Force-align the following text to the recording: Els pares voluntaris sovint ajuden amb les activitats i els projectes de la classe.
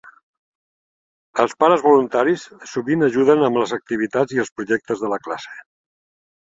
Els 1.43 1.53
pares 1.63 1.85
voluntaris 1.89 2.47
sovint 2.73 3.09
ajuden 3.11 3.47
amb 3.51 3.63
les 3.63 3.75
activitats 3.81 4.39
i 4.39 4.43
els 4.47 4.55
projectes 4.59 5.07
de 5.07 5.15
la 5.17 5.23
classe. 5.29 5.59